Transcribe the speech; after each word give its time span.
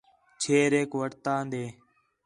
چھیریک 0.41 0.91
وٹھتان٘دے 0.99 1.63